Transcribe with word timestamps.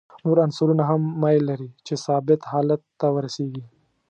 نور 0.23 0.37
عنصرونه 0.45 0.83
هم 0.89 1.01
میل 1.21 1.41
لري 1.51 1.69
چې 1.85 1.93
ثابت 2.05 2.39
حالت 2.51 2.81
ته 2.99 3.07
ورسیږي. 3.15 3.63